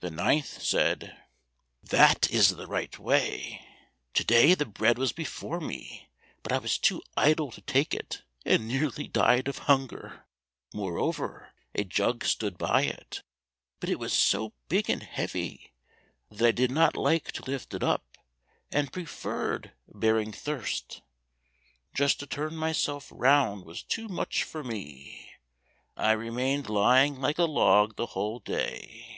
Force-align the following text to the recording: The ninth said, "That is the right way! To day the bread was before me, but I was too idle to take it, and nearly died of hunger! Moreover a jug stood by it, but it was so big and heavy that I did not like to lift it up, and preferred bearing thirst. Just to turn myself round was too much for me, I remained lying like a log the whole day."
The 0.00 0.12
ninth 0.12 0.62
said, 0.62 1.20
"That 1.82 2.30
is 2.30 2.50
the 2.50 2.68
right 2.68 2.96
way! 2.96 3.66
To 4.14 4.22
day 4.22 4.54
the 4.54 4.64
bread 4.64 4.98
was 4.98 5.10
before 5.10 5.58
me, 5.60 6.08
but 6.44 6.52
I 6.52 6.58
was 6.58 6.78
too 6.78 7.02
idle 7.16 7.50
to 7.50 7.60
take 7.60 7.92
it, 7.92 8.22
and 8.44 8.68
nearly 8.68 9.08
died 9.08 9.48
of 9.48 9.58
hunger! 9.66 10.24
Moreover 10.72 11.50
a 11.74 11.82
jug 11.82 12.22
stood 12.24 12.56
by 12.56 12.82
it, 12.84 13.24
but 13.80 13.88
it 13.90 13.98
was 13.98 14.12
so 14.12 14.52
big 14.68 14.88
and 14.88 15.02
heavy 15.02 15.72
that 16.30 16.46
I 16.46 16.52
did 16.52 16.70
not 16.70 16.96
like 16.96 17.32
to 17.32 17.44
lift 17.50 17.74
it 17.74 17.82
up, 17.82 18.16
and 18.70 18.92
preferred 18.92 19.72
bearing 19.92 20.30
thirst. 20.30 21.02
Just 21.94 22.20
to 22.20 22.28
turn 22.28 22.54
myself 22.54 23.08
round 23.10 23.64
was 23.64 23.82
too 23.82 24.06
much 24.06 24.44
for 24.44 24.62
me, 24.62 25.32
I 25.96 26.12
remained 26.12 26.68
lying 26.70 27.16
like 27.20 27.38
a 27.38 27.42
log 27.44 27.96
the 27.96 28.06
whole 28.06 28.38
day." 28.38 29.14